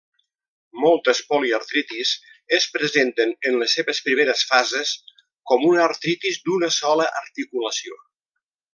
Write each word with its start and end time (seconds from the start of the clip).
Moltes 0.83 1.19
poliartritis 1.33 2.13
es 2.59 2.65
presenten 2.77 3.35
en 3.51 3.59
les 3.65 3.77
seves 3.79 4.01
primeres 4.09 4.43
fases 4.55 4.97
com 5.53 5.69
una 5.75 5.87
artritis 5.93 6.45
d'una 6.49 6.75
sola 6.83 7.11
articulació. 7.25 8.05